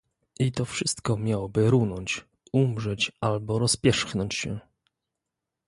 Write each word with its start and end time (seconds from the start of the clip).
"I 0.39 0.51
to 0.51 0.65
wszystko 0.65 1.17
miałoby 1.17 1.69
runąć, 1.69 2.25
umrzeć, 2.53 3.11
albo 3.21 3.59
rozpierzchnąć 3.59 4.35
się!..." 4.35 4.59